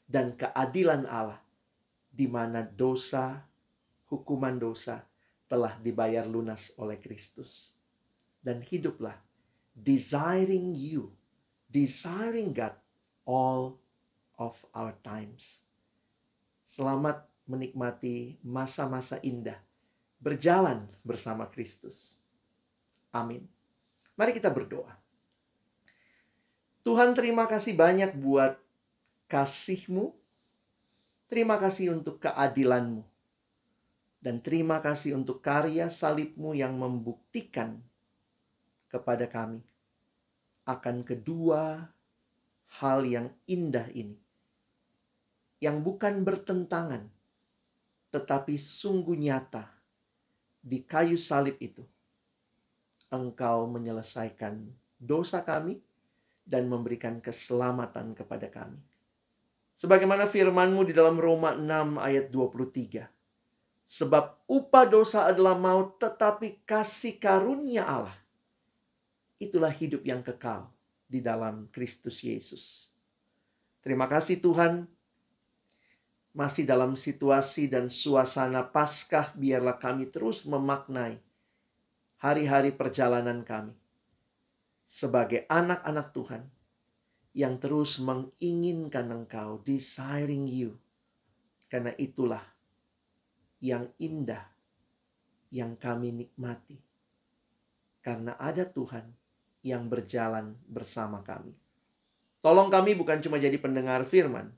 dan 0.06 0.38
keadilan 0.38 1.10
Allah 1.10 1.41
di 2.13 2.30
mana 2.30 2.62
dosa 2.62 3.41
hukuman 4.08 4.56
dosa 4.56 5.02
telah 5.50 5.73
dibayar 5.82 6.23
lunas 6.30 6.71
oleh 6.78 7.02
Kristus. 7.02 7.73
Dan 8.38 8.62
hiduplah 8.62 9.17
desiring 9.73 10.78
you, 10.78 11.12
desiring 11.67 12.54
God 12.54 12.78
all 13.26 13.82
of 14.38 14.56
our 14.78 14.93
times. 15.02 15.65
Selamat 16.63 17.26
menikmati 17.50 18.38
masa-masa 18.45 19.17
indah 19.26 19.58
berjalan 20.21 20.86
bersama 21.02 21.50
Kristus. 21.50 22.21
Amin. 23.10 23.45
Mari 24.13 24.38
kita 24.38 24.54
berdoa. 24.54 25.07
Tuhan 26.88 27.12
terima 27.19 27.52
kasih 27.52 27.76
banyak 27.76 28.15
buat 28.15 28.56
kasih-Mu. 29.28 30.15
Terima 31.28 31.60
kasih 31.60 31.91
untuk 31.91 32.23
keadilan-Mu 32.23 33.04
dan 34.23 34.39
terima 34.39 34.80
kasih 34.80 35.19
untuk 35.19 35.43
karya 35.43 35.91
salibmu 35.91 36.56
yang 36.56 36.80
membuktikan 36.80 37.84
kepada 38.88 39.28
kami 39.28 39.60
akan 40.63 41.04
kedua 41.04 41.91
hal 42.80 43.04
yang 43.04 43.36
indah 43.52 43.91
ini. 43.91 44.15
Yang 45.60 45.84
bukan 45.84 46.23
bertentangan, 46.23 47.04
tetapi 48.15 48.56
sungguh 48.56 49.19
nyata 49.19 49.67
di 50.63 50.88
kayu 50.88 51.19
salib 51.19 51.60
itu. 51.60 51.84
Engkau 53.12 53.67
menyelesaikan 53.67 54.71
dosa 55.00 55.43
kami 55.43 55.84
dan 56.47 56.71
memberikan 56.71 57.19
keselamatan 57.19 58.15
kepada 58.15 58.47
kami. 58.47 58.79
Sebagaimana 59.77 60.25
firmanmu 60.25 60.88
di 60.88 60.95
dalam 60.95 61.19
Roma 61.19 61.53
6 61.53 61.99
ayat 61.99 62.31
23 62.31 63.05
Sebab 63.88 64.47
upah 64.51 64.83
dosa 64.88 65.31
adalah 65.31 65.55
maut, 65.55 65.95
tetapi 65.95 66.63
kasih 66.67 67.19
karunia 67.19 67.88
Allah. 67.88 68.17
Itulah 69.39 69.71
hidup 69.71 70.03
yang 70.03 70.19
kekal 70.19 70.67
di 71.07 71.23
dalam 71.23 71.71
Kristus 71.71 72.19
Yesus. 72.19 72.91
Terima 73.79 74.12
kasih 74.12 74.43
Tuhan. 74.43 74.91
Masih 76.36 76.67
dalam 76.67 76.99
situasi 76.99 77.71
dan 77.71 77.88
suasana 77.88 78.67
Paskah, 78.67 79.31
biarlah 79.39 79.79
kami 79.79 80.12
terus 80.12 80.43
memaknai 80.43 81.17
hari-hari 82.19 82.75
perjalanan 82.75 83.41
kami 83.41 83.73
sebagai 84.88 85.43
anak-anak 85.52 86.15
Tuhan 86.15 86.43
yang 87.36 87.60
terus 87.60 88.00
menginginkan 88.00 89.12
Engkau, 89.12 89.62
desiring 89.62 90.47
you. 90.47 90.80
Karena 91.67 91.91
itulah 92.00 92.41
yang 93.60 93.91
indah 94.00 94.47
yang 95.52 95.76
kami 95.76 96.15
nikmati. 96.15 96.80
Karena 98.00 98.39
ada 98.39 98.63
Tuhan 98.63 99.04
yang 99.63 99.91
berjalan 99.91 100.56
bersama 100.63 101.19
kami. 101.19 101.52
Tolong 102.39 102.71
kami 102.71 102.95
bukan 102.95 103.19
cuma 103.19 103.36
jadi 103.36 103.60
pendengar 103.60 104.08
firman, 104.08 104.56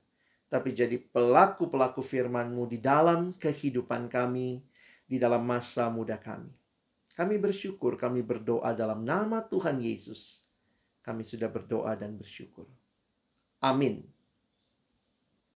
tapi 0.51 0.77
jadi 0.77 1.01
pelaku-pelaku 1.01 2.05
firman-Mu 2.05 2.69
di 2.69 2.77
dalam 2.77 3.33
kehidupan 3.33 4.05
kami, 4.05 4.61
di 5.09 5.17
dalam 5.17 5.41
masa 5.41 5.89
muda 5.89 6.21
kami. 6.21 6.58
Kami 7.19 7.35
bersyukur, 7.35 7.99
kami 7.99 8.23
berdoa 8.23 8.71
dalam 8.71 9.03
nama 9.03 9.43
Tuhan 9.43 9.83
Yesus. 9.83 10.39
Kami 11.03 11.19
sudah 11.19 11.51
berdoa 11.51 11.91
dan 11.99 12.15
bersyukur. 12.15 12.63
Amin. 13.59 14.07